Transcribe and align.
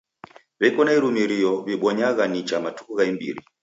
W'eko 0.59 0.81
na 0.85 0.91
irumirio 0.97 1.51
w'ibonyagha 1.65 2.23
nicha 2.31 2.55
matuku 2.63 2.91
gha 2.97 3.03
imbiri. 3.11 3.41